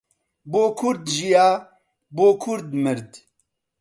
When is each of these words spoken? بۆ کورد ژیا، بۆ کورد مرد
بۆ 0.51 0.63
کورد 0.77 1.03
ژیا، 1.17 1.47
بۆ 2.15 2.27
کورد 2.41 2.67
مرد 2.83 3.09